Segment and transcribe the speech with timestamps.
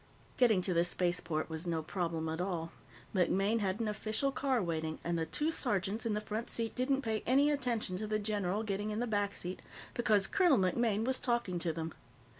[0.37, 2.71] _"Getting to the spaceport was no problem at all.
[3.13, 7.03] MacMaine had an official car waiting, and the two sergeants in the front seat didn't
[7.03, 9.61] pay any attention to the general getting in the back seat
[9.93, 11.93] because Colonel MacMaine was talking to them.